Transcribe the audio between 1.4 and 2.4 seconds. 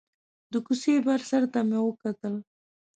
ته مې وکتل.